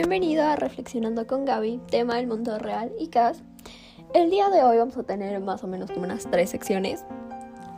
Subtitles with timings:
[0.00, 3.42] bienvenido a Reflexionando con Gaby, tema del mundo real y CAS.
[4.14, 7.04] El día de hoy vamos a tener más o menos unas tres secciones.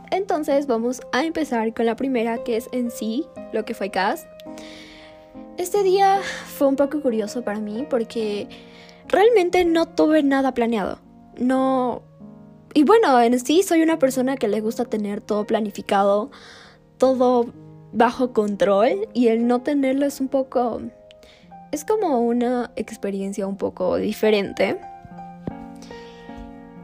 [0.09, 4.25] Entonces vamos a empezar con la primera que es en sí lo que fue CAS.
[5.57, 8.47] Este día fue un poco curioso para mí porque
[9.09, 10.99] realmente no tuve nada planeado.
[11.37, 12.03] No...
[12.73, 16.31] Y bueno, en sí soy una persona que le gusta tener todo planificado,
[16.97, 17.47] todo
[17.91, 20.81] bajo control y el no tenerlo es un poco
[21.73, 24.79] es como una experiencia un poco diferente.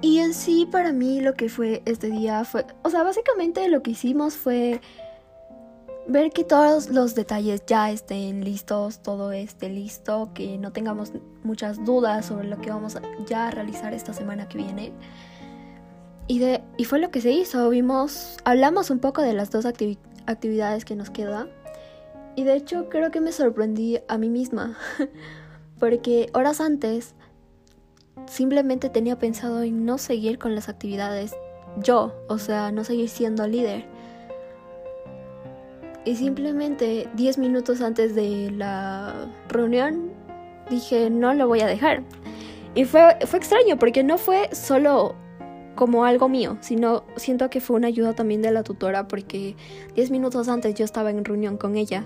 [0.02, 3.84] Y en sí para mí lo que fue este día fue, o sea, básicamente lo
[3.84, 4.82] que hicimos fue
[6.08, 11.12] ver que todos los detalles ya estén listos, todo esté listo, que no tengamos
[11.44, 14.92] muchas dudas sobre lo que vamos ya a realizar esta semana que viene.
[16.26, 19.66] Y, de, y fue lo que se hizo, vimos, hablamos un poco de las dos
[19.68, 21.59] actividades que nos quedan
[22.40, 24.78] y de hecho creo que me sorprendí a mí misma,
[25.78, 27.14] porque horas antes
[28.28, 31.36] simplemente tenía pensado en no seguir con las actividades
[31.84, 33.84] yo, o sea, no seguir siendo líder.
[36.06, 39.14] Y simplemente 10 minutos antes de la
[39.50, 40.14] reunión
[40.70, 42.04] dije, no lo voy a dejar.
[42.74, 45.14] Y fue, fue extraño porque no fue solo
[45.76, 49.58] como algo mío, sino siento que fue una ayuda también de la tutora porque
[49.96, 52.06] 10 minutos antes yo estaba en reunión con ella.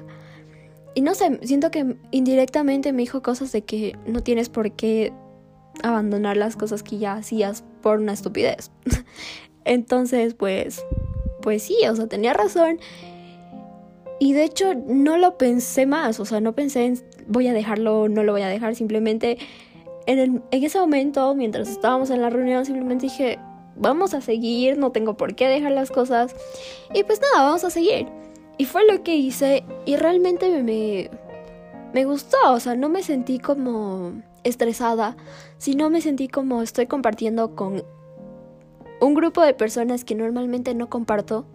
[0.96, 5.12] Y no sé, siento que indirectamente me dijo cosas de que no tienes por qué
[5.82, 8.72] abandonar las cosas que ya hacías por una estupidez.
[9.66, 10.86] Entonces, pues,
[11.42, 12.80] pues sí, o sea, tenía razón.
[14.20, 18.08] Y de hecho no lo pensé más, o sea, no pensé en voy a dejarlo,
[18.10, 19.38] no lo voy a dejar, simplemente
[20.06, 23.40] en, en ese momento, mientras estábamos en la reunión, simplemente dije,
[23.76, 26.36] vamos a seguir, no tengo por qué dejar las cosas.
[26.94, 28.08] Y pues nada, vamos a seguir.
[28.58, 31.10] Y fue lo que hice y realmente me,
[31.94, 35.16] me gustó, o sea, no me sentí como estresada,
[35.58, 37.84] sino me sentí como estoy compartiendo con
[39.00, 41.46] un grupo de personas que normalmente no comparto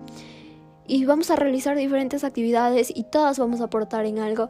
[0.87, 4.49] y vamos a realizar diferentes actividades y todas vamos a aportar en algo.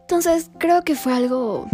[0.00, 1.66] Entonces creo que fue algo...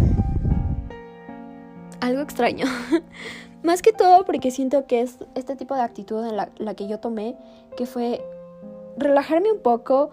[1.99, 2.67] algo extraño.
[3.63, 6.87] Más que todo porque siento que es este tipo de actitud en la, la que
[6.87, 7.35] yo tomé,
[7.75, 8.21] que fue
[8.99, 10.11] relajarme un poco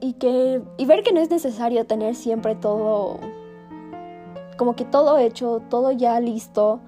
[0.00, 3.18] y que y ver que no es necesario tener siempre todo
[4.56, 6.80] como que todo hecho, todo ya listo,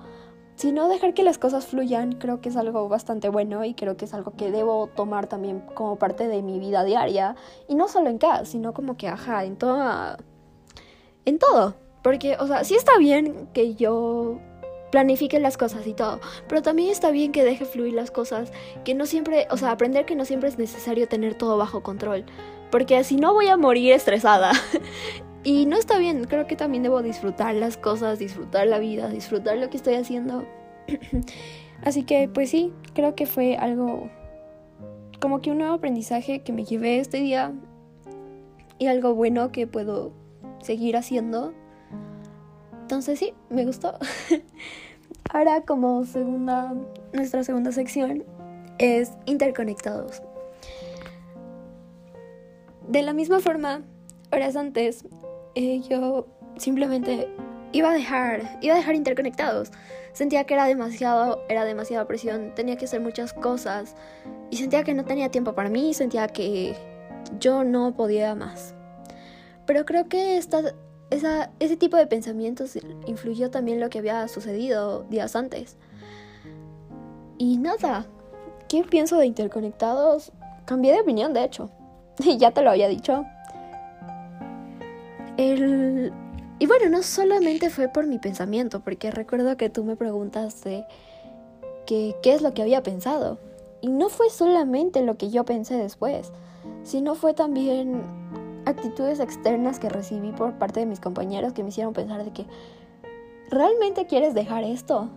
[0.55, 4.05] sino dejar que las cosas fluyan, creo que es algo bastante bueno y creo que
[4.05, 7.37] es algo que debo tomar también como parte de mi vida diaria.
[7.69, 10.19] Y no solo en casa, sino como que ajá, en toda
[11.25, 14.39] en todo, porque o sea, sí está bien que yo
[14.91, 18.53] planifique las cosas y todo, pero también está bien que deje fluir las cosas,
[18.85, 22.25] que no siempre, o sea, aprender que no siempre es necesario tener todo bajo control,
[22.71, 24.53] porque si no voy a morir estresada.
[25.45, 29.57] y no está bien, creo que también debo disfrutar las cosas, disfrutar la vida, disfrutar
[29.59, 30.45] lo que estoy haciendo.
[31.83, 34.09] Así que pues sí, creo que fue algo
[35.21, 37.53] como que un nuevo aprendizaje que me llevé este día
[38.79, 40.13] y algo bueno que puedo
[40.61, 41.55] seguir haciendo
[42.87, 43.99] entonces sí, me gustó.
[45.31, 46.73] Ahora como segunda,
[47.13, 48.23] nuestra segunda sección
[48.79, 50.23] es interconectados.
[52.87, 53.83] De la misma forma,
[54.33, 55.05] horas antes,
[55.57, 57.29] eh, yo simplemente
[57.73, 59.73] iba a dejar, iba a dejar interconectados.
[60.13, 63.97] Sentía que era demasiado, era demasiada presión, tenía que hacer muchas cosas
[64.53, 66.77] y sentía que no tenía tiempo para mí, sentía que
[67.41, 68.77] yo no podía más.
[69.67, 70.73] Pero creo que esta
[71.11, 75.77] ese tipo de pensamientos influyó también lo que había sucedido días antes.
[77.39, 78.07] Y nada,
[78.69, 80.33] ¿qué pienso de interconectados?
[80.65, 81.71] Cambié de opinión, de hecho.
[82.25, 83.25] Y ya te lo había dicho.
[85.37, 86.13] El...
[86.59, 90.87] Y bueno, no solamente fue por mi pensamiento, porque recuerdo que tú me preguntaste
[91.85, 93.39] que, qué es lo que había pensado.
[93.83, 96.33] Y no fue solamente lo que yo pensé después,
[96.83, 98.03] sino fue también
[98.67, 102.47] actitudes externas que recibí por parte de mis compañeros que me hicieron pensar de que
[103.49, 105.09] realmente quieres dejar esto.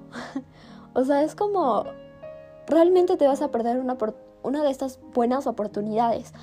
[0.94, 1.86] o sea, es como
[2.68, 3.98] realmente te vas a perder una,
[4.44, 6.34] una de estas buenas oportunidades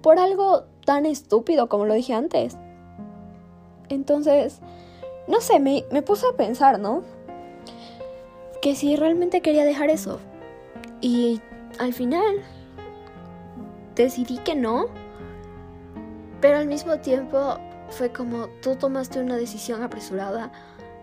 [0.00, 2.56] por algo tan estúpido como lo dije antes.
[3.88, 4.60] Entonces,
[5.26, 7.02] no sé, me, me puse a pensar, ¿no?
[8.60, 10.20] Que si realmente quería dejar eso.
[11.00, 11.40] Y
[11.80, 12.22] al final
[13.96, 15.01] decidí que no
[16.42, 17.58] pero al mismo tiempo
[17.88, 20.52] fue como tú tomaste una decisión apresurada,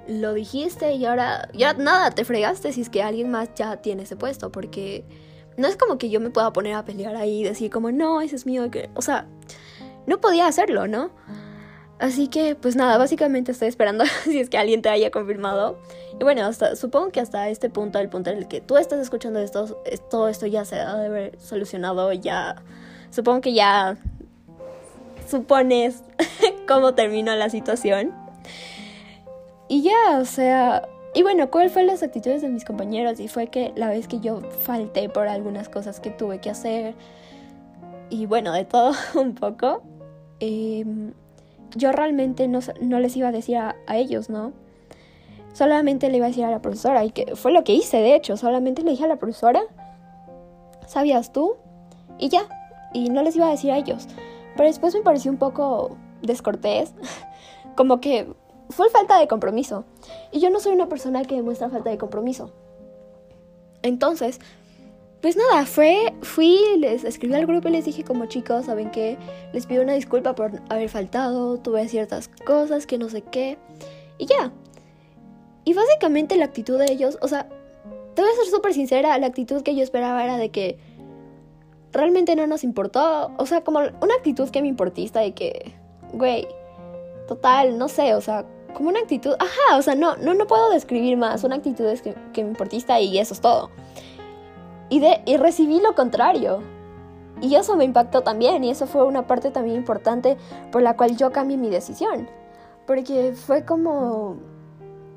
[0.08, 4.04] lo dijiste y ahora ya nada, te fregaste si es que alguien más ya tiene
[4.04, 5.06] ese puesto, porque
[5.58, 8.22] no es como que yo me pueda poner a pelear ahí y decir como no,
[8.22, 9.28] ese es mío, o sea,
[10.08, 11.10] no podía hacerlo, ¿no?
[12.00, 15.78] Así que, pues nada, básicamente estoy esperando si es que alguien te haya confirmado.
[16.18, 19.00] Y bueno, hasta, supongo que hasta este punto, el punto en el que tú estás
[19.00, 22.56] escuchando esto, todo esto ya se ha de haber solucionado, ya...
[23.12, 23.98] Supongo que ya
[25.30, 26.04] supones
[26.68, 28.14] cómo terminó la situación.
[29.68, 30.88] Y ya, o sea...
[31.14, 33.20] Y bueno, ¿cuál fue las actitudes de mis compañeros?
[33.20, 36.94] Y fue que la vez que yo falté por algunas cosas que tuve que hacer,
[38.10, 39.82] y bueno, de todo un poco,
[40.40, 40.86] eh,
[41.76, 44.54] yo realmente no, no, les iba a decir a, ellos, ¿no?
[45.54, 48.16] Solamente le iba a decir a la profesora, y que fue lo que hice, de
[48.16, 49.62] hecho, solamente le dije a la profesora,
[50.88, 51.56] ¿sabías tú?
[52.18, 52.44] Y ya,
[52.94, 54.08] y no les iba a decir a ellos.
[54.60, 56.92] Pero después me pareció un poco descortés,
[57.78, 58.28] como que
[58.70, 59.86] fue falta de compromiso.
[60.34, 62.52] Y yo no soy una persona que demuestra falta de compromiso.
[63.84, 64.42] Entonces,
[65.22, 69.18] pues nada, fue, fui, les escribí al grupo y les dije como chicos, ¿saben qué?
[69.54, 73.58] Les pido una disculpa por haber faltado, tuve ciertas cosas que no sé qué.
[74.18, 74.52] Y ya.
[75.64, 77.48] Y básicamente la actitud de ellos, o sea,
[78.14, 80.78] te voy a ser súper sincera, la actitud que yo esperaba era de que
[81.92, 85.74] realmente no nos importó, o sea, como una actitud que me importista de que,
[86.14, 86.48] güey,
[87.28, 90.70] total, no sé, o sea, como una actitud, ajá, o sea, no, no, no puedo
[90.70, 93.70] describir más, una actitud que, que me importista y eso es todo.
[94.90, 96.62] Y, de, y recibí lo contrario.
[97.42, 100.38] Y eso me impactó también y eso fue una parte también importante
[100.72, 102.30] por la cual yo cambié mi decisión.
[102.86, 104.38] Porque fue como,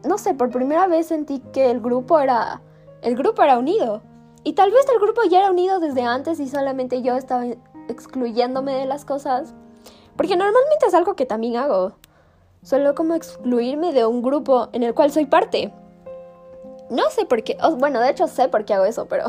[0.05, 2.63] no sé, por primera vez sentí que el grupo era,
[3.01, 4.03] el grupo era unido.
[4.45, 7.45] Y tal vez el grupo ya era unido desde antes y solamente yo estaba
[7.89, 9.55] excluyéndome de las cosas.
[10.17, 11.93] Porque normalmente es algo que también hago.
[12.63, 15.73] Solo como excluirme de un grupo en el cual soy parte.
[16.91, 19.25] No sé por qué, bueno, de hecho sé por qué hago eso, pero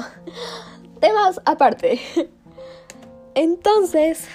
[0.99, 1.99] temas aparte.
[3.35, 4.27] Entonces,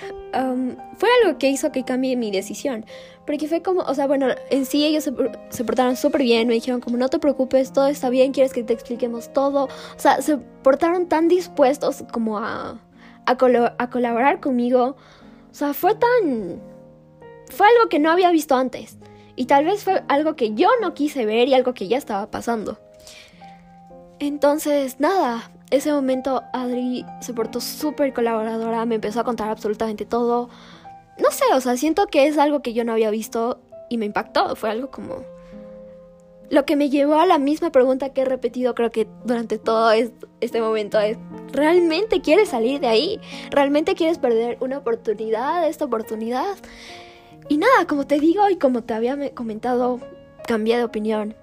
[0.96, 2.84] fue algo que hizo que cambie mi decisión.
[3.28, 6.80] Porque fue como, o sea, bueno, en sí ellos se, portaron súper bien, me dijeron
[6.80, 9.64] como no te preocupes, todo está bien, quieres que te expliquemos todo.
[9.64, 12.80] O sea, se portaron tan dispuestos como a,
[13.26, 13.32] a,
[13.78, 14.96] a colaborar conmigo.
[15.50, 16.58] O sea, fue tan...
[17.50, 18.96] Fue algo que no había visto antes.
[19.36, 22.30] Y tal vez fue algo que yo no quise ver y algo que ya estaba
[22.30, 22.78] pasando.
[24.20, 30.48] Entonces, nada, ese momento Adri se portó súper colaboradora, me empezó a contar absolutamente todo.
[31.20, 34.06] No sé, o sea, siento que es algo que yo no había visto y me
[34.06, 35.24] impactó, fue algo como...
[36.50, 39.92] Lo que me llevó a la misma pregunta que he repetido creo que durante todo
[40.40, 41.18] este momento es,
[41.52, 43.20] ¿realmente quieres salir de ahí?
[43.50, 46.56] ¿Realmente quieres perder una oportunidad, esta oportunidad?
[47.48, 50.00] Y nada, como te digo y como te había comentado,
[50.46, 51.36] cambié de opinión.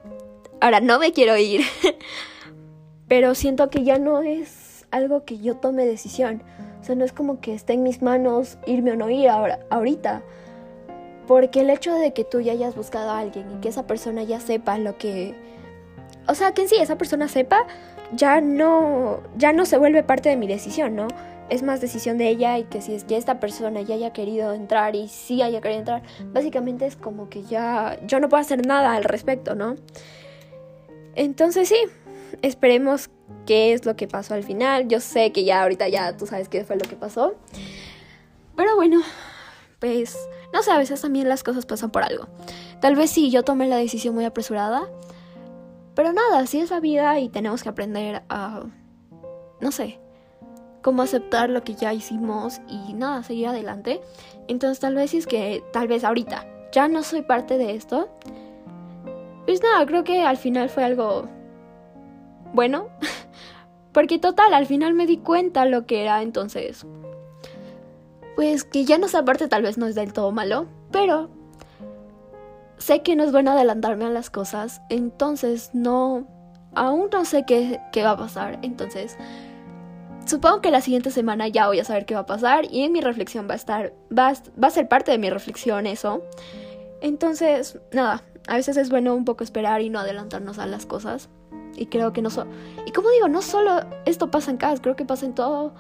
[0.60, 1.62] Ahora no me quiero ir.
[3.08, 6.44] pero siento que ya no es algo que yo tome decisión.
[6.86, 10.22] Sea, no es como que esté en mis manos irme o no ir ahora, ahorita.
[11.26, 14.22] Porque el hecho de que tú ya hayas buscado a alguien y que esa persona
[14.22, 15.34] ya sepa lo que...
[16.28, 17.66] O sea, que en sí esa persona sepa,
[18.14, 21.08] ya no, ya no se vuelve parte de mi decisión, ¿no?
[21.50, 24.54] Es más decisión de ella y que si es que esta persona ya haya querido
[24.54, 26.04] entrar y sí haya querido entrar,
[26.34, 29.76] básicamente es como que ya yo no puedo hacer nada al respecto, ¿no?
[31.16, 31.78] Entonces sí,
[32.42, 33.10] esperemos
[33.46, 34.88] qué es lo que pasó al final.
[34.88, 37.36] Yo sé que ya ahorita ya tú sabes qué fue lo que pasó.
[38.56, 39.02] Pero bueno,
[39.80, 40.18] pues
[40.54, 42.28] no sé, a veces también las cosas pasan por algo.
[42.80, 44.90] Tal vez sí, yo tomé la decisión muy apresurada.
[45.96, 48.64] Pero nada, así es la vida y tenemos que aprender a,
[49.62, 50.00] no sé,
[50.82, 54.02] cómo aceptar lo que ya hicimos y nada, seguir adelante.
[54.48, 58.10] Entonces tal vez es que, tal vez ahorita, ya no soy parte de esto.
[59.46, 61.30] Pues nada, creo que al final fue algo
[62.56, 62.88] bueno,
[63.92, 66.86] porque total, al final me di cuenta lo que era, entonces,
[68.36, 71.30] pues que ya no sé, aparte tal vez no es del todo malo, pero
[72.78, 76.28] sé que no es bueno adelantarme a las cosas, entonces no,
[76.74, 79.18] aún no sé qué, qué va a pasar, entonces
[80.26, 82.92] supongo que la siguiente semana ya voy a saber qué va a pasar y en
[82.92, 86.24] mi reflexión va a estar, va va a ser parte de mi reflexión eso.
[87.02, 91.30] Entonces, nada, a veces es bueno un poco esperar y no adelantarnos a las cosas.
[91.76, 92.50] Y creo que no solo...
[92.86, 95.74] Y como digo, no solo esto pasa en casa, creo que pasa en todo...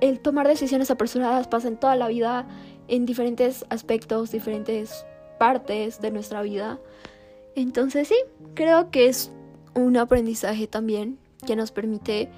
[0.00, 2.46] El tomar decisiones apresuradas pasa en toda la vida,
[2.86, 5.06] en diferentes aspectos, diferentes
[5.38, 6.78] partes de nuestra vida.
[7.54, 8.16] Entonces sí,
[8.54, 9.32] creo que es
[9.74, 12.28] un aprendizaje también que nos permite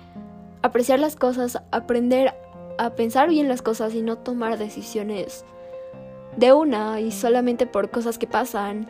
[0.63, 2.35] apreciar las cosas, aprender
[2.79, 5.45] a pensar bien las cosas y no tomar decisiones
[6.37, 8.89] de una y solamente por cosas que pasan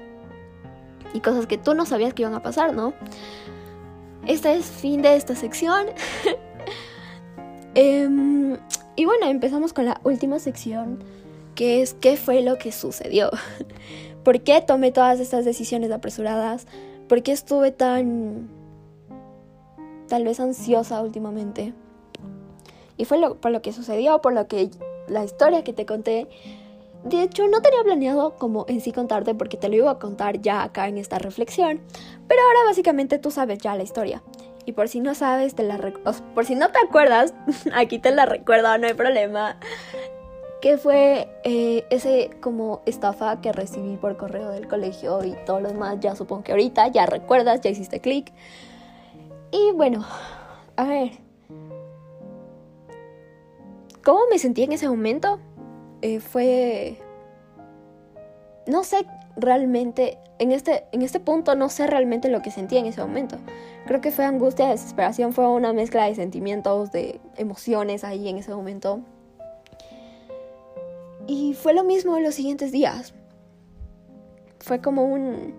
[1.14, 2.92] y cosas que tú no sabías que iban a pasar, ¿no?
[4.28, 5.86] Este es fin de esta sección.
[7.74, 8.56] Em,
[8.96, 10.98] y bueno, empezamos con la última sección,
[11.54, 13.30] que es qué fue lo que sucedió.
[14.24, 16.66] ¿Por qué tomé todas estas decisiones apresuradas?
[17.08, 18.48] ¿Por qué estuve tan
[20.08, 21.72] tal vez ansiosa últimamente?
[22.96, 24.70] Y fue por lo que sucedió, por lo que
[25.06, 26.26] la historia que te conté.
[27.04, 30.40] De hecho, no tenía planeado como en sí contarte porque te lo iba a contar
[30.40, 31.80] ya acá en esta reflexión.
[32.26, 34.22] Pero ahora básicamente tú sabes ya la historia.
[34.66, 35.78] Y por si no sabes, te la
[36.34, 37.34] por si no te acuerdas,
[37.74, 39.58] aquí te la recuerdo, no hay problema.
[40.60, 45.68] Que fue eh, ese como estafa que recibí por correo del colegio y todo lo
[45.68, 45.98] demás.
[46.00, 48.32] Ya supongo que ahorita ya recuerdas, ya hiciste clic.
[49.52, 50.04] Y bueno,
[50.76, 51.12] a ver,
[54.08, 55.38] ¿Cómo me sentí en ese momento?
[56.02, 56.98] Eh, fue...
[58.66, 62.86] No sé realmente, en este, en este punto no sé realmente lo que sentí en
[62.86, 63.38] ese momento.
[63.86, 68.54] Creo que fue angustia, desesperación, fue una mezcla de sentimientos, de emociones ahí en ese
[68.54, 69.00] momento.
[71.26, 73.14] Y fue lo mismo los siguientes días.
[74.60, 75.54] Fue como un...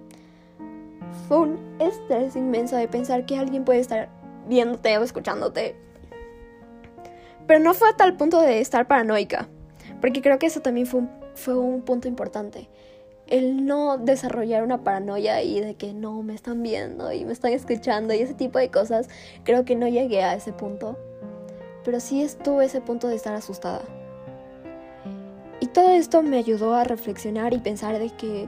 [1.28, 4.10] Fue un estrés inmenso de pensar que alguien puede estar
[4.48, 5.76] viéndote o escuchándote
[7.50, 9.50] pero no fue a tal punto de estar paranoica,
[10.02, 12.70] porque creo que eso también fue un, fue un punto importante.
[13.28, 17.54] El no desarrollar una paranoia y de que no me están viendo y me están
[17.54, 19.08] escuchando y ese tipo de cosas,
[19.44, 20.98] creo que no llegué a ese punto.
[21.84, 23.82] Pero sí estuve ese punto de estar asustada.
[25.60, 28.48] Y todo esto me ayudó a reflexionar y pensar de que...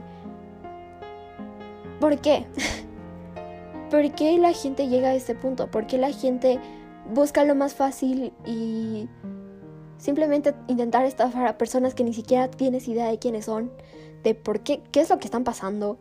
[2.00, 2.46] ¿Por qué?
[3.90, 5.70] ¿Por qué la gente llega a este punto?
[5.70, 6.58] ¿Por qué la gente
[7.12, 9.08] busca lo más fácil y
[10.02, 13.70] simplemente intentar estafar a personas que ni siquiera tienes idea de quiénes son,
[14.24, 15.96] de por qué, qué es lo que están pasando.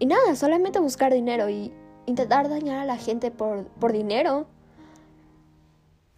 [0.00, 1.72] Y nada, solamente buscar dinero y
[2.06, 4.46] intentar dañar a la gente por, por dinero.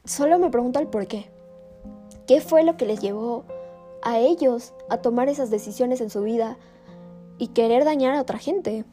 [0.06, 1.30] Solo me pregunto el por qué.
[2.26, 3.44] ¿Qué fue lo que les llevó
[4.02, 6.56] a ellos a tomar esas decisiones en su vida
[7.36, 8.86] y querer dañar a otra gente?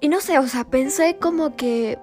[0.00, 1.98] Y no sé, o sea, pensé como que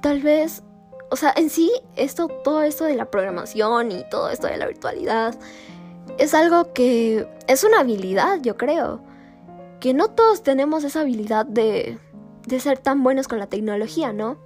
[0.00, 0.62] tal vez
[1.10, 4.66] o sea, en sí, esto, todo esto de la programación y todo esto de la
[4.66, 5.38] virtualidad
[6.18, 9.02] es algo que es una habilidad, yo creo.
[9.80, 11.98] Que no todos tenemos esa habilidad de,
[12.46, 14.38] de ser tan buenos con la tecnología, ¿no?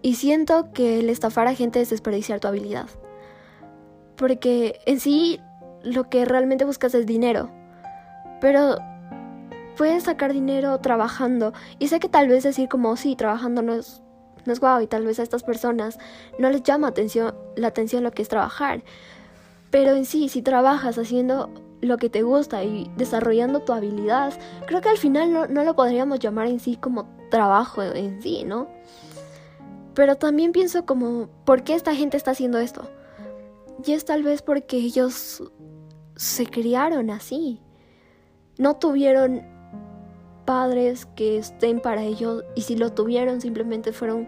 [0.00, 2.88] Y siento que el estafar a gente es desperdiciar tu habilidad.
[4.16, 5.40] Porque en sí
[5.82, 7.50] lo que realmente buscas es dinero.
[8.40, 8.78] Pero
[9.76, 11.52] puedes sacar dinero trabajando.
[11.78, 14.02] Y sé que tal vez decir como, sí, trabajando no es
[14.46, 15.98] es guau y tal vez a estas personas
[16.38, 18.82] no les llama atención, la atención lo que es trabajar.
[19.70, 24.32] Pero en sí, si trabajas haciendo lo que te gusta y desarrollando tu habilidad,
[24.66, 28.44] creo que al final no, no lo podríamos llamar en sí como trabajo en sí,
[28.44, 28.68] ¿no?
[29.94, 32.88] Pero también pienso como, ¿por qué esta gente está haciendo esto?
[33.84, 35.42] Y es tal vez porque ellos
[36.16, 37.60] se criaron así.
[38.58, 39.42] No tuvieron
[40.48, 44.26] padres que estén para ellos y si lo tuvieron simplemente fueron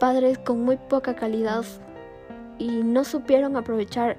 [0.00, 1.66] padres con muy poca calidad
[2.58, 4.16] y no supieron aprovechar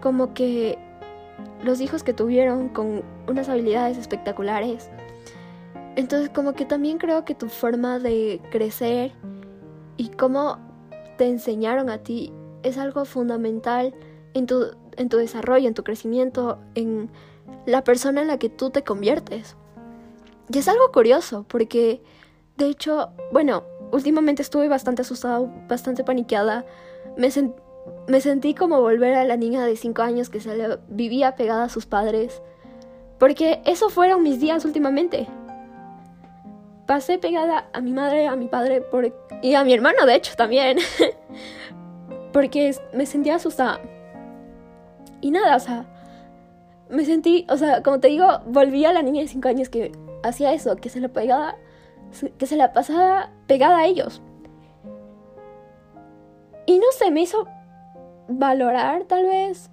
[0.00, 0.78] como que
[1.64, 4.90] los hijos que tuvieron con unas habilidades espectaculares.
[5.96, 9.10] Entonces como que también creo que tu forma de crecer
[9.96, 10.58] y cómo
[11.16, 13.92] te enseñaron a ti es algo fundamental
[14.34, 14.66] en tu,
[14.96, 17.10] en tu desarrollo, en tu crecimiento, en
[17.66, 19.56] la persona en la que tú te conviertes.
[20.50, 22.00] Y es algo curioso, porque
[22.56, 26.64] de hecho, bueno, últimamente estuve bastante asustada, bastante paniqueada.
[27.16, 27.28] Me,
[28.08, 31.68] me sentí como volver a la niña de 5 años que se vivía pegada a
[31.68, 32.42] sus padres.
[33.18, 35.26] Porque eso fueron mis días últimamente.
[36.86, 38.84] Pasé pegada a mi madre, a mi padre
[39.42, 40.78] y a mi hermano, de hecho, también.
[42.32, 43.80] porque me sentía asustada.
[45.20, 45.84] Y nada, o sea,
[46.88, 49.92] me sentí, o sea, como te digo, volví a la niña de 5 años que
[50.22, 51.56] hacía eso, que se la pegaba,
[52.38, 54.22] que se la pasaba pegada a ellos.
[56.66, 57.46] Y no sé, me hizo
[58.28, 59.70] valorar tal vez.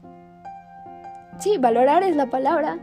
[1.40, 2.80] Sí, valorar es la palabra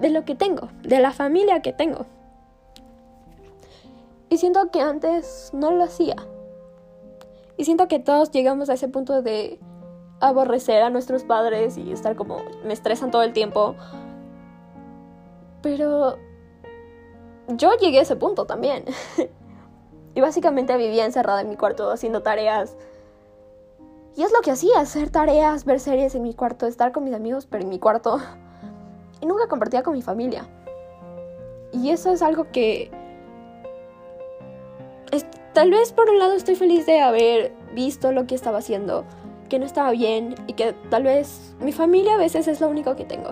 [0.00, 2.06] de lo que tengo, de la familia que tengo.
[4.28, 6.16] Y siento que antes no lo hacía.
[7.56, 9.58] Y siento que todos llegamos a ese punto de
[10.20, 13.74] aborrecer a nuestros padres y estar como me estresan todo el tiempo.
[15.62, 16.18] Pero
[17.48, 18.84] yo llegué a ese punto también.
[20.14, 22.76] y básicamente vivía encerrada en mi cuarto haciendo tareas.
[24.16, 27.14] Y es lo que hacía, hacer tareas, ver series en mi cuarto, estar con mis
[27.14, 28.18] amigos, pero en mi cuarto.
[29.20, 30.46] Y nunca compartía con mi familia.
[31.72, 32.90] Y eso es algo que...
[35.54, 39.04] tal vez por un lado estoy feliz de haber visto lo que estaba haciendo,
[39.48, 42.96] que no estaba bien y que tal vez mi familia a veces es lo único
[42.96, 43.30] que tengo.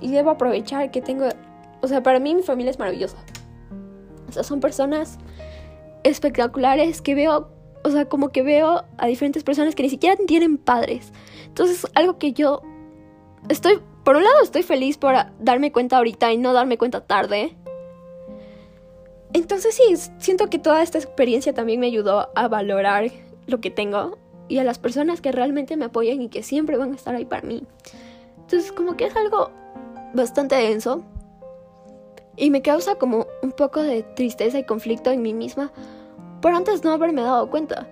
[0.00, 1.26] Y debo aprovechar que tengo,
[1.82, 3.18] o sea, para mí mi familia es maravillosa.
[4.28, 5.18] O sea, son personas
[6.04, 7.50] espectaculares que veo,
[7.84, 11.12] o sea, como que veo a diferentes personas que ni siquiera tienen padres.
[11.46, 12.62] Entonces, algo que yo
[13.48, 17.56] estoy, por un lado estoy feliz por darme cuenta ahorita y no darme cuenta tarde.
[19.34, 23.10] Entonces sí, siento que toda esta experiencia también me ayudó a valorar
[23.46, 26.92] lo que tengo y a las personas que realmente me apoyan y que siempre van
[26.92, 27.64] a estar ahí para mí.
[28.36, 29.50] Entonces como que es algo
[30.12, 31.02] bastante denso
[32.36, 35.72] y me causa como un poco de tristeza y conflicto en mí misma
[36.42, 37.86] por antes no haberme dado cuenta.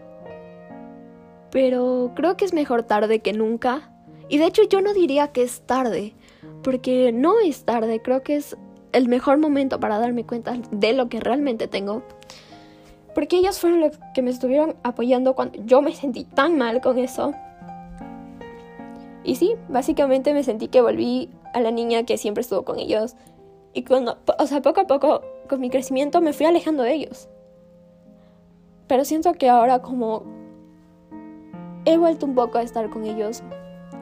[1.50, 3.90] Pero creo que es mejor tarde que nunca.
[4.28, 6.14] Y de hecho yo no diría que es tarde,
[6.62, 8.56] porque no es tarde, creo que es
[8.92, 12.02] el mejor momento para darme cuenta de lo que realmente tengo.
[13.14, 16.98] Porque ellos fueron los que me estuvieron apoyando cuando yo me sentí tan mal con
[16.98, 17.32] eso.
[19.24, 23.16] Y sí, básicamente me sentí que volví a la niña que siempre estuvo con ellos.
[23.72, 27.28] Y cuando, o sea, poco a poco, con mi crecimiento me fui alejando de ellos.
[28.86, 30.24] Pero siento que ahora como
[31.84, 33.42] he vuelto un poco a estar con ellos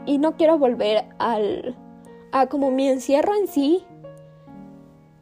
[0.06, 1.76] y no quiero volver al
[2.32, 3.84] a como mi encierro en sí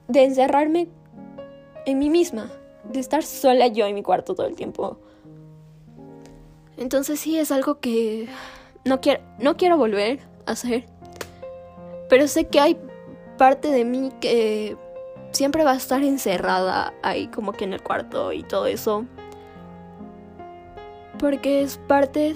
[0.08, 0.88] de encerrarme
[1.84, 2.50] en mí misma
[2.92, 4.98] de estar sola yo en mi cuarto todo el tiempo.
[6.76, 8.28] Entonces sí es algo que
[8.84, 10.84] no quiero, no quiero volver a hacer.
[12.08, 12.78] Pero sé que hay
[13.36, 14.76] parte de mí que
[15.32, 19.04] siempre va a estar encerrada ahí como que en el cuarto y todo eso.
[21.18, 22.34] Porque es parte,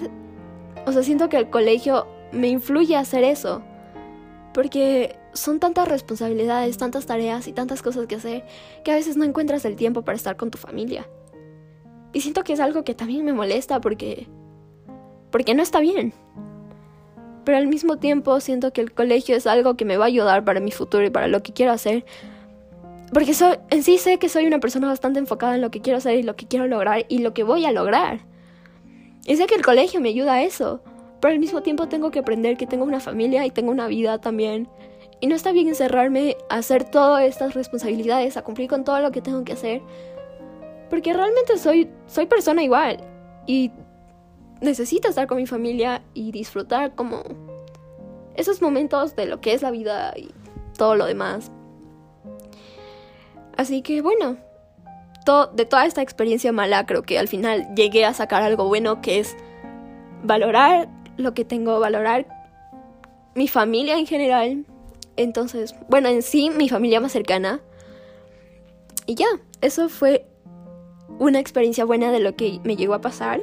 [0.85, 3.61] o sea, siento que el colegio me influye a hacer eso.
[4.53, 8.45] Porque son tantas responsabilidades, tantas tareas y tantas cosas que hacer
[8.83, 11.07] que a veces no encuentras el tiempo para estar con tu familia.
[12.13, 14.27] Y siento que es algo que también me molesta porque
[15.31, 16.13] porque no está bien.
[17.43, 20.43] Pero al mismo tiempo siento que el colegio es algo que me va a ayudar
[20.43, 22.05] para mi futuro y para lo que quiero hacer.
[23.13, 25.97] Porque soy, en sí sé que soy una persona bastante enfocada en lo que quiero
[25.97, 28.19] hacer y lo que quiero lograr y lo que voy a lograr.
[29.25, 30.81] Y sé que el colegio me ayuda a eso.
[31.19, 34.19] Pero al mismo tiempo tengo que aprender que tengo una familia y tengo una vida
[34.19, 34.67] también
[35.21, 39.11] y no está bien encerrarme a hacer todas estas responsabilidades, a cumplir con todo lo
[39.11, 39.81] que tengo que hacer.
[40.89, 42.97] Porque realmente soy, soy persona igual.
[43.45, 43.71] Y
[44.61, 47.23] necesito estar con mi familia y disfrutar como
[48.35, 50.31] esos momentos de lo que es la vida y
[50.77, 51.51] todo lo demás.
[53.57, 54.37] Así que bueno,
[55.53, 59.19] de toda esta experiencia mala creo que al final llegué a sacar algo bueno que
[59.19, 59.35] es
[60.23, 62.27] valorar lo que tengo, valorar
[63.35, 64.65] mi familia en general,
[65.15, 67.61] entonces, bueno, en sí, mi familia más cercana.
[69.05, 69.27] Y ya,
[69.61, 70.25] eso fue
[71.19, 73.41] una experiencia buena de lo que me llegó a pasar.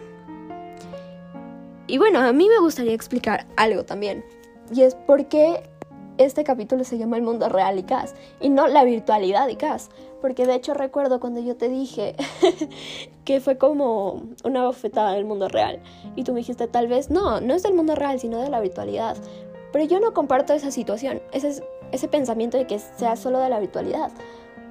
[1.88, 4.22] Y bueno, a mí me gustaría explicar algo también.
[4.72, 5.62] Y es por qué
[6.18, 9.88] este capítulo se llama El mundo real y CAS y no la virtualidad y CAS.
[10.20, 12.14] Porque de hecho recuerdo cuando yo te dije
[13.24, 15.80] que fue como una bofetada del mundo real.
[16.14, 18.60] Y tú me dijiste, tal vez, no, no es del mundo real, sino de la
[18.60, 19.16] virtualidad.
[19.72, 23.60] Pero yo no comparto esa situación, ese, ese pensamiento de que sea solo de la
[23.60, 24.12] virtualidad.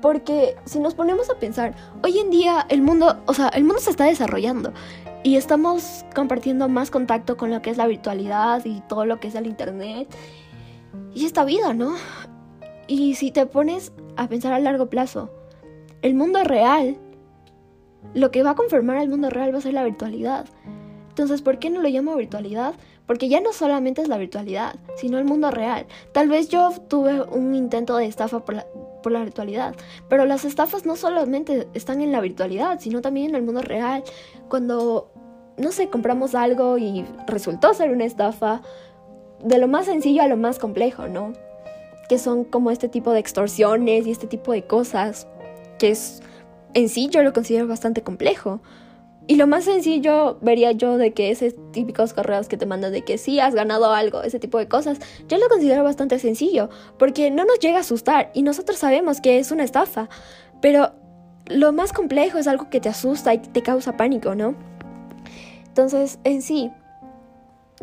[0.02, 3.82] Porque si nos ponemos a pensar, hoy en día el mundo, o sea, el mundo
[3.82, 4.74] se está desarrollando
[5.24, 9.28] y estamos compartiendo más contacto con lo que es la virtualidad y todo lo que
[9.28, 10.08] es el internet
[11.14, 11.96] y esta vida, ¿no?
[12.88, 15.30] Y si te pones a pensar a largo plazo,
[16.02, 16.98] el mundo real,
[18.14, 20.46] lo que va a conformar al mundo real va a ser la virtualidad.
[21.10, 22.76] Entonces, ¿por qué no lo llamo virtualidad?
[23.08, 25.88] Porque ya no solamente es la virtualidad, sino el mundo real.
[26.14, 28.66] Tal vez yo tuve un intento de estafa por la,
[29.02, 29.76] por la virtualidad,
[30.10, 34.04] pero las estafas no solamente están en la virtualidad, sino también en el mundo real.
[34.50, 35.12] Cuando,
[35.58, 38.62] no sé, compramos algo y resultó ser una estafa,
[39.44, 41.34] de lo más sencillo a lo más complejo, ¿no?
[42.10, 45.28] Que son como este tipo de extorsiones y este tipo de cosas,
[45.78, 46.22] que es
[46.74, 48.62] en sí yo lo considero bastante complejo.
[49.28, 53.04] Y lo más sencillo vería yo de que esos típicos correos que te mandan de
[53.04, 57.30] que sí has ganado algo, ese tipo de cosas, yo lo considero bastante sencillo, porque
[57.30, 60.08] no nos llega a asustar y nosotros sabemos que es una estafa,
[60.62, 60.94] pero
[61.46, 64.56] lo más complejo es algo que te asusta y te causa pánico, ¿no?
[65.68, 66.72] Entonces, en sí,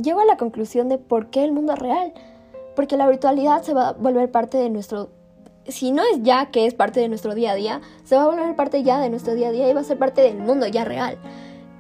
[0.02, 2.14] llego a la conclusión de por qué el mundo es real,
[2.74, 5.10] porque la virtualidad se va a volver parte de nuestro
[5.68, 8.26] si no es ya que es parte de nuestro día a día, se va a
[8.26, 10.66] volver parte ya de nuestro día a día y va a ser parte del mundo
[10.66, 11.18] ya real.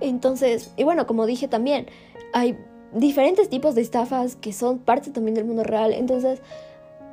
[0.00, 1.86] Entonces, y bueno, como dije también,
[2.32, 2.58] hay
[2.92, 5.92] diferentes tipos de estafas que son parte también del mundo real.
[5.92, 6.40] Entonces,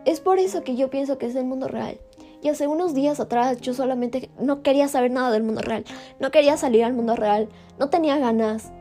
[0.05, 1.99] es por eso que yo pienso que es el mundo real.
[2.43, 5.85] Y hace unos días atrás yo solamente no quería saber nada del mundo real.
[6.19, 7.49] No quería salir al mundo real.
[7.79, 8.71] No tenía ganas.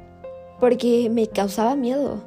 [0.59, 2.22] porque me causaba miedo.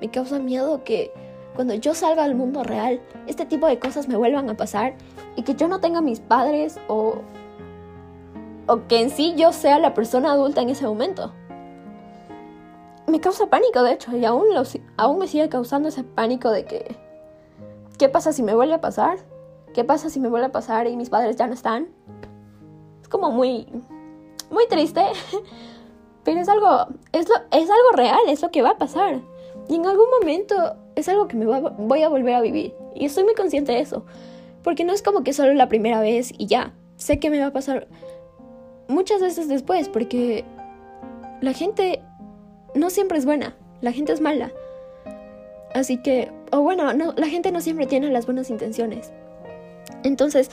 [0.00, 1.12] Me causa miedo que
[1.58, 4.94] cuando yo salga al mundo real, este tipo de cosas me vuelvan a pasar
[5.34, 7.16] y que yo no tenga mis padres o,
[8.68, 11.32] o que en sí yo sea la persona adulta en ese momento.
[13.08, 14.46] Me causa pánico, de hecho, y aún,
[14.96, 16.94] aún me sigue causando ese pánico de que,
[17.98, 19.18] ¿qué pasa si me vuelve a pasar?
[19.74, 21.88] ¿Qué pasa si me vuelve a pasar y mis padres ya no están?
[23.02, 23.66] Es como muy,
[24.52, 25.02] muy triste,
[26.22, 29.20] pero es algo, es, es algo real, es lo que va a pasar.
[29.68, 32.74] Y en algún momento es algo que me voy a volver a vivir.
[32.94, 34.04] Y estoy muy consciente de eso.
[34.62, 36.74] Porque no es como que solo la primera vez y ya.
[36.96, 37.86] Sé que me va a pasar
[38.88, 39.88] muchas veces después.
[39.88, 40.44] Porque
[41.40, 42.02] la gente
[42.74, 43.56] no siempre es buena.
[43.80, 44.50] La gente es mala.
[45.72, 49.12] Así que, o bueno, no, la gente no siempre tiene las buenas intenciones.
[50.02, 50.50] Entonces,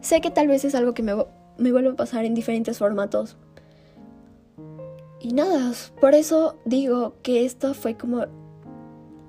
[0.00, 1.14] sé que tal vez es algo que me,
[1.58, 3.36] me a pasar en diferentes formatos.
[5.20, 8.26] Y nada, por eso digo que esto fue como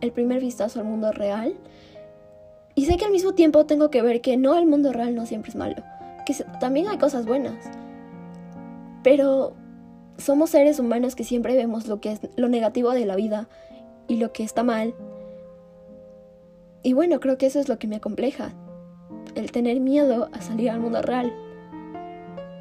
[0.02, 1.56] el primer vistazo al mundo real.
[2.76, 5.26] Y sé que al mismo tiempo tengo que ver que no el mundo real no
[5.26, 5.76] siempre es malo,
[6.26, 7.56] que también hay cosas buenas.
[9.04, 9.54] Pero
[10.18, 13.48] somos seres humanos que siempre vemos lo que es lo negativo de la vida
[14.08, 14.94] y lo que está mal.
[16.84, 18.54] Y bueno, creo que eso es lo que me acompleja,
[19.36, 21.34] el tener miedo a salir al mundo real.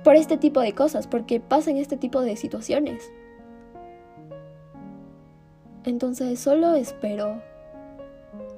[0.02, 3.10] Por este tipo de cosas, porque pasan este tipo de situaciones.
[5.84, 7.42] Entonces solo espero.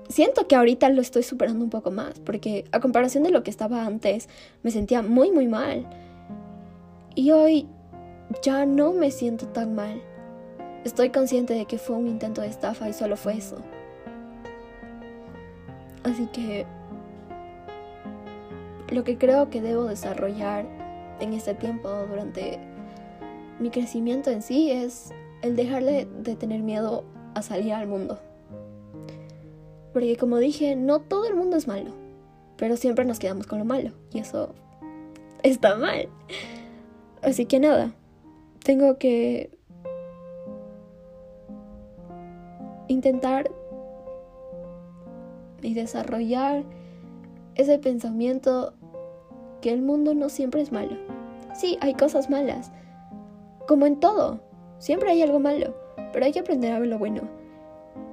[0.09, 3.51] Siento que ahorita lo estoy superando un poco más, porque a comparación de lo que
[3.51, 4.29] estaba antes,
[4.63, 5.87] me sentía muy, muy mal.
[7.17, 7.67] Y hoy
[8.43, 10.01] ya no me siento tan mal.
[10.85, 13.57] Estoy consciente de que fue un intento de estafa y solo fue eso.
[16.05, 16.65] Así que
[18.93, 20.65] lo que creo que debo desarrollar
[21.19, 22.61] en este tiempo durante
[23.59, 25.11] mi crecimiento en sí es
[25.43, 27.05] el dejarle de tener miedo
[27.37, 28.19] a salir al mundo.
[29.93, 31.91] Porque como dije, no todo el mundo es malo,
[32.57, 34.55] pero siempre nos quedamos con lo malo y eso
[35.43, 36.09] está mal.
[37.23, 37.93] Así que nada,
[38.65, 39.51] tengo que
[42.89, 43.51] intentar
[45.61, 46.65] y desarrollar
[47.55, 48.73] ese pensamiento
[49.61, 50.97] que el mundo no siempre es malo.
[51.55, 52.73] Sí, hay cosas malas,
[53.69, 54.41] como en todo,
[54.79, 55.86] siempre hay algo malo
[56.17, 57.29] pero hay que aprender a ver lo bueno.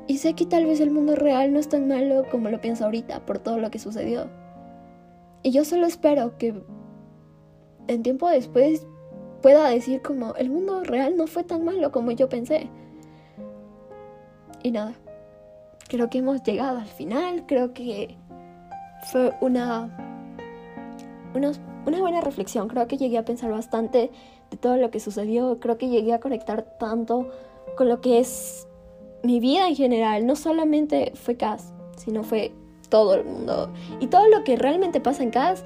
[0.07, 2.83] Y sé que tal vez el mundo real no es tan malo como lo pienso
[2.83, 4.29] ahorita por todo lo que sucedió.
[5.41, 6.53] Y yo solo espero que
[7.87, 8.85] en tiempo después
[9.41, 12.69] pueda decir como el mundo real no fue tan malo como yo pensé.
[14.63, 14.95] Y nada,
[15.87, 18.17] creo que hemos llegado al final, creo que
[19.13, 19.97] fue una,
[21.33, 21.53] una,
[21.85, 24.11] una buena reflexión, creo que llegué a pensar bastante
[24.51, 27.29] de todo lo que sucedió, creo que llegué a conectar tanto
[27.75, 28.67] con lo que es
[29.23, 30.25] mi vida en general.
[30.25, 32.51] No solamente fue Cass, sino fue
[32.89, 33.71] todo el mundo.
[33.99, 35.65] Y todo lo que realmente pasa en Cass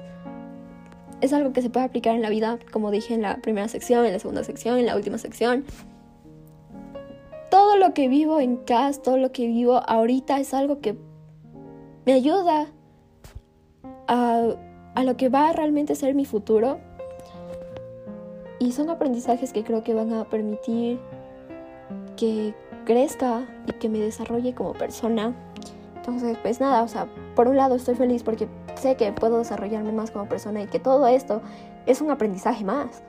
[1.20, 4.06] es algo que se puede aplicar en la vida, como dije en la primera sección,
[4.06, 5.64] en la segunda sección, en la última sección.
[7.50, 10.96] Todo lo que vivo en Cass, todo lo que vivo ahorita es algo que
[12.06, 12.68] me ayuda
[14.06, 14.54] a,
[14.94, 16.78] a lo que va a realmente ser mi futuro.
[18.60, 20.98] Y son aprendizajes que creo que van a permitir
[22.18, 22.54] que
[22.84, 25.34] crezca y que me desarrolle como persona.
[25.96, 29.92] Entonces, pues nada, o sea, por un lado estoy feliz porque sé que puedo desarrollarme
[29.92, 31.40] más como persona y que todo esto
[31.86, 33.02] es un aprendizaje más.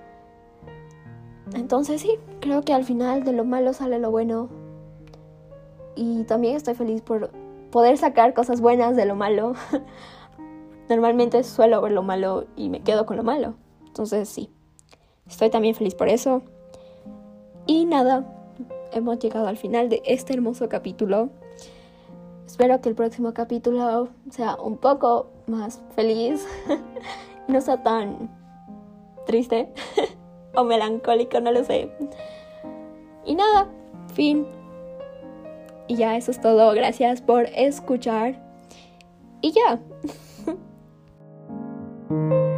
[1.54, 4.50] Entonces sí, creo que al final de lo malo sale lo bueno.
[5.96, 7.32] Y también estoy feliz por
[7.72, 9.54] poder sacar cosas buenas de lo malo.
[10.90, 13.56] Normalmente suelo ver lo malo y me quedo con lo malo.
[13.88, 14.52] Entonces sí,
[15.28, 16.44] estoy también feliz por eso.
[17.66, 18.26] Y nada,
[18.92, 21.30] hemos llegado al final de este hermoso capítulo.
[22.46, 26.48] Espero que el próximo capítulo sea un poco más feliz,
[27.48, 28.30] no sea tan
[29.26, 29.72] triste
[30.56, 31.92] o melancólico, no lo sé.
[33.26, 33.70] Y nada,
[34.14, 34.48] fin.
[35.88, 36.72] Y ya eso es todo.
[36.74, 38.42] Gracias por escuchar.
[39.42, 39.80] Y ya.